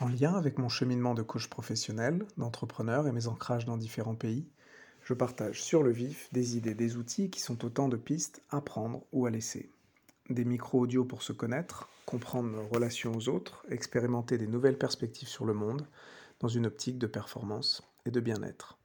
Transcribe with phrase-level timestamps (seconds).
[0.00, 4.48] En lien avec mon cheminement de coach professionnel, d'entrepreneur et mes ancrages dans différents pays,
[5.04, 8.62] je partage sur le vif des idées, des outils qui sont autant de pistes à
[8.62, 9.70] prendre ou à laisser.
[10.30, 15.44] Des micro-audios pour se connaître, comprendre nos relations aux autres, expérimenter des nouvelles perspectives sur
[15.44, 15.86] le monde
[16.38, 18.78] dans une optique de performance et de bien-être.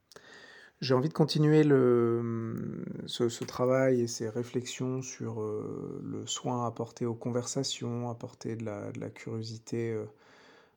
[0.81, 7.15] J'ai envie de continuer ce, travail et ces réflexions sur euh, le soin apporté aux
[7.15, 10.03] conversations, apporter de la, de la curiosité euh,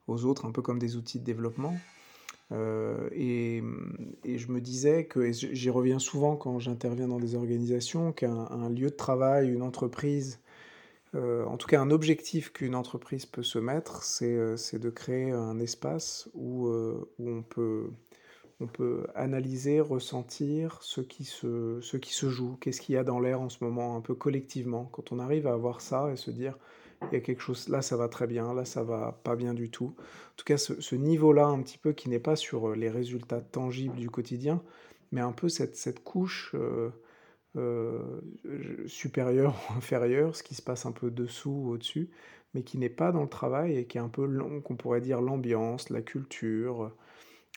[0.08, 1.76] aux autres, un peu comme des outils de développement.
[2.50, 3.62] Euh, et,
[4.24, 8.88] et, je me disais que, j'y reviens souvent quand j'interviens dans des organisations, qu'un lieu
[8.90, 10.40] de travail, une entreprise,
[11.14, 16.28] en tout cas un objectif qu'une entreprise peut se mettre, c'est de créer un espace
[16.34, 17.90] où, où on peut
[18.60, 23.04] on peut analyser, ressentir ce qui se, ce qui se joue, qu'est-ce qu'il y a
[23.04, 24.88] dans l'air en ce moment, un peu collectivement.
[24.92, 26.58] Quand on arrive à avoir ça et se dire,
[27.02, 29.54] il y a quelque chose, là ça va très bien, là ça va pas bien
[29.54, 29.94] du tout.
[29.96, 33.40] En tout cas, ce, niveau-là, un petit peu, qui n'est pas sur euh, les résultats
[33.40, 34.62] tangibles du quotidien,
[35.12, 36.90] mais un peu cette, cette couche euh,
[37.56, 38.20] euh,
[38.86, 42.10] supérieure ou inférieure, ce qui se passe un peu dessous ou au-dessus,
[42.54, 44.28] mais qui n'est pas dans le travail et qui est un peu,
[44.64, 46.92] qu'on pourrait dire, l'ambiance, la culture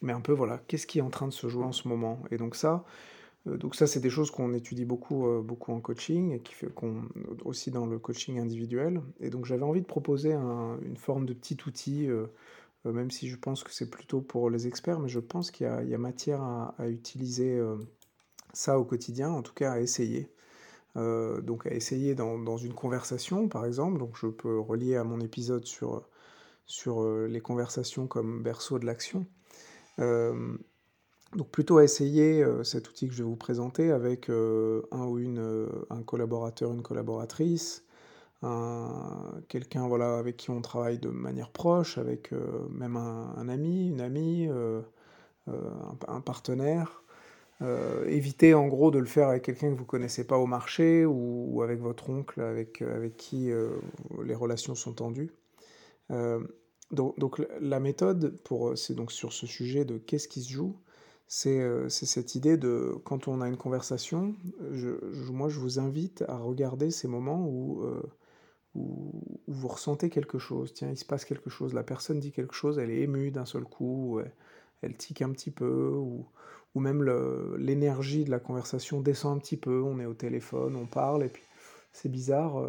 [0.01, 2.21] mais un peu voilà, qu'est-ce qui est en train de se jouer en ce moment?
[2.31, 2.85] Et donc ça,
[3.47, 6.53] euh, donc ça c'est des choses qu'on étudie beaucoup, euh, beaucoup en coaching et qui
[6.53, 7.03] fait qu'on
[7.45, 9.01] aussi dans le coaching individuel.
[9.19, 12.27] Et donc j'avais envie de proposer une forme de petit outil, euh,
[12.85, 15.93] même si je pense que c'est plutôt pour les experts, mais je pense qu'il y,
[15.93, 17.61] a matière à, utiliser
[18.53, 20.31] ça au quotidien, en tout cas à essayer.
[20.95, 25.19] donc à essayer dans, dans, une conversation par exemple, donc je peux relier à mon
[25.21, 26.07] épisode sur,
[26.65, 29.27] sur les conversations comme berceau de l'action.
[30.01, 30.57] Euh,
[31.35, 35.19] donc plutôt essayer euh, cet outil que je vais vous présenter avec euh, un ou
[35.19, 37.85] une un collaborateur, une collaboratrice,
[39.47, 42.31] quelqu'un voilà avec qui on travaille de manière proche, avec
[42.71, 44.49] même un, ami, une amie,
[45.47, 47.03] un, partenaire.
[48.07, 51.61] évitez en gros de le faire avec quelqu'un que vous connaissez pas au marché ou,
[51.61, 53.51] avec votre oncle avec, avec qui
[54.23, 55.31] les relations sont tendues.
[56.91, 60.75] Donc, la méthode, pour, c'est donc sur ce sujet de qu'est-ce qui se joue,
[61.27, 64.35] c'est, euh, cette idée de quand on a une conversation,
[65.31, 68.01] moi je vous invite à regarder ces moments euh,
[68.75, 70.73] où, où, vous ressentez quelque chose.
[70.73, 73.45] Tiens, il se passe quelque chose, la personne dit quelque chose, elle est émue d'un
[73.45, 74.19] seul coup,
[74.81, 76.27] elle, tique un petit peu, ou,
[76.75, 77.03] ou même
[77.57, 81.29] l'énergie de la conversation descend un petit peu, on est au téléphone, on parle, et
[81.29, 81.43] puis
[81.93, 82.59] c'est bizarre.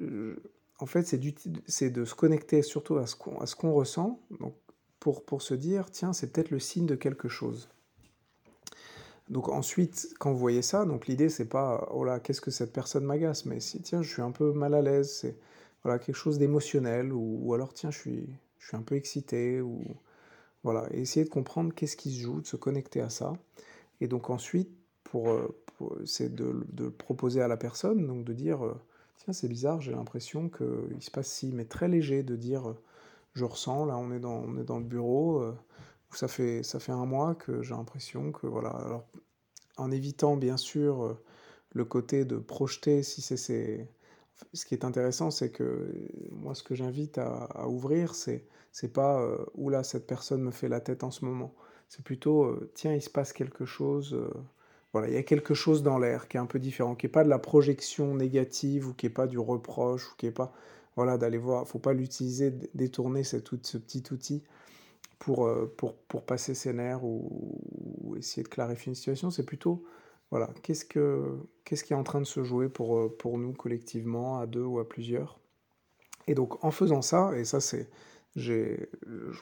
[0.00, 0.36] Euh,
[0.84, 1.06] en fait,
[1.66, 4.54] c'est de se connecter surtout à ce qu'on ressent, donc
[5.00, 7.70] pour, se dire, tiens, c'est peut-être le signe de quelque chose.
[9.30, 12.74] Donc ensuite, quand vous voyez ça, donc l'idée c'est pas oh là qu'est-ce que cette
[12.74, 15.38] personne m'agace, mais si tiens je suis un peu mal à l'aise, c'est
[15.82, 18.28] voilà quelque chose d'émotionnel ou, alors tiens je suis
[18.58, 19.82] je suis un peu excité ou
[20.64, 20.86] voilà.
[20.92, 23.32] Et essayer de comprendre qu'est-ce qui se joue, de se connecter à ça.
[24.02, 24.68] Et donc ensuite
[25.04, 25.48] pour, euh,
[26.04, 28.74] c'est de, de, proposer à la personne donc de dire euh,
[29.18, 32.82] Tiens, c'est bizarre, j'ai l'impression qu'il se passe si, mais très léger de dire euh,
[33.34, 35.54] je ressens, là on est dans, le bureau, euh,
[36.12, 38.70] ça fait, un mois que j'ai l'impression que voilà.
[38.70, 39.06] Alors,
[39.76, 41.22] en évitant bien sûr euh,
[41.72, 43.88] le côté de projeter si c'est.
[44.52, 45.92] Ce qui est intéressant, c'est que
[46.32, 50.68] moi, ce que j'invite à, ouvrir, c'est c'est pas où là cette personne me fait
[50.68, 51.54] la tête en ce moment.
[51.88, 54.16] C'est plutôt tiens, il se passe quelque chose
[54.94, 57.12] voilà, il y a quelque chose dans l'air qui est un peu différent, qui n'est
[57.12, 60.52] pas de la projection négative ou qui n'est pas du reproche ou qui n'est pas
[60.94, 61.66] voilà d'aller voir.
[61.66, 64.44] Faut pas l'utiliser, détourner ce petit outil
[65.18, 69.32] pour, euh, pour, pour passer ses nerfs ou, essayer de clarifier une situation.
[69.32, 69.84] C'est plutôt
[70.30, 73.52] voilà qu'est-ce que qu'est-ce qui est en train de se jouer pour euh, pour nous
[73.52, 75.40] collectivement à deux ou à plusieurs.
[76.28, 77.90] Et donc en faisant ça, et ça c'est
[78.36, 78.76] je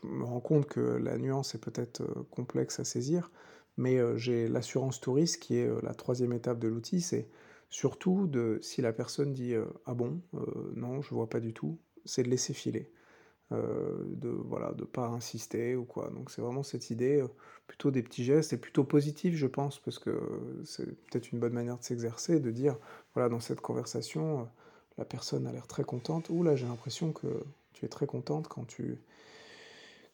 [0.03, 3.31] me rends compte que la nuance est peut-être euh, complexe à saisir,
[3.77, 7.29] mais euh, j'ai l'assurance touriste qui est euh, la troisième étape de l'outil, c'est
[7.71, 10.21] surtout de, si la personne dit euh, ah bon,
[10.75, 12.91] non, je vois pas du tout, c'est de laisser filer.
[13.51, 16.11] de voilà de pas insister ou quoi.
[16.11, 17.25] Donc c'est vraiment cette idée
[17.67, 20.19] plutôt des petits gestes et plutôt positif je pense parce que
[20.65, 22.79] c'est peut-être une bonne manière de s'exercer de dire
[23.15, 24.49] voilà dans cette conversation
[24.99, 26.29] la personne a l'air très contente.
[26.31, 28.99] Ou là j'ai l'impression que tu es très contente quand tu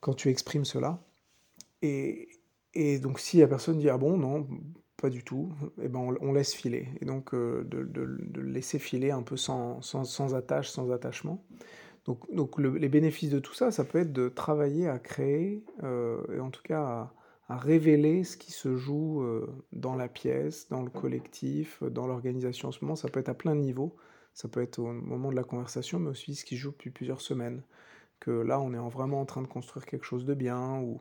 [0.01, 1.01] quand tu exprimes cela.
[1.83, 2.29] Et,
[2.75, 4.47] et donc si la personne dit ah bon non
[4.99, 6.89] pas du tout, et eh ben on, laisse filer.
[7.01, 11.45] Et donc euh, de, de, laisser filer un peu sans, sans, sans attache, sans attachement.
[12.05, 16.21] Donc, donc les bénéfices de tout ça, ça peut être de travailler à créer, euh,
[16.35, 17.13] et en tout cas
[17.49, 22.69] à, révéler ce qui se joue euh, dans la pièce, dans le collectif, dans l'organisation
[22.69, 22.97] en ce moment.
[22.97, 23.97] Ça peut être à plein de niveaux.
[24.35, 27.21] Ça peut être au moment de la conversation, mais aussi ce qui joue depuis plusieurs
[27.21, 27.63] semaines.
[28.21, 31.01] que là, on est en vraiment en train de construire quelque chose de bien, où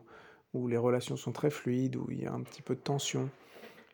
[0.54, 3.28] où les relations sont très fluides, où il y a un petit peu de tension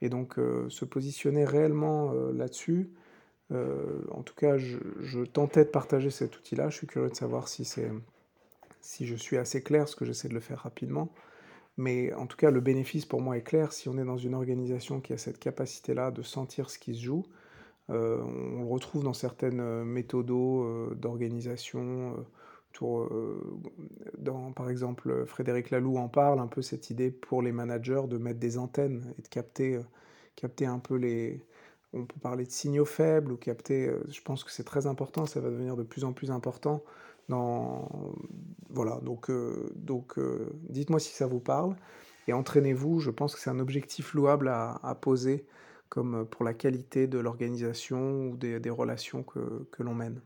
[0.02, 2.90] et donc heu, se positionner réellement, heu, là-dessus,
[3.52, 6.68] heu, en tout cas, je tentais de partager cet outil-là.
[6.68, 7.64] Je suis curieux de savoir si
[8.80, 11.12] si je suis assez clair, parce que j'essaie de le faire rapidement.
[11.76, 13.72] Mais en tout cas, le bénéfice pour moi est clair.
[13.72, 17.02] Si on est dans une organisation qui a cette capacité-là de sentir ce qui se
[17.02, 17.24] joue,
[17.88, 22.24] on le retrouve dans certaines, méthodos, d'organisation,
[22.82, 23.40] heu,
[24.18, 28.18] dans par exemple, Frédéric Laloux en parle un peu cette idée pour les managers de
[28.18, 29.78] mettre des antennes et de capter,
[30.36, 31.44] capter un peu les
[31.92, 35.26] on peut parler de signaux faibles ou capter, heu, je pense que c'est très important,
[35.26, 36.82] ça va devenir de plus en plus important
[38.70, 39.30] voilà donc
[40.68, 41.74] dites-moi si ça vous parle
[42.26, 45.44] et entraînez-vous, je pense que c'est un objectif louable à poser
[45.88, 50.20] comme, pour la qualité de l'organisation ou des relations que l'on mène.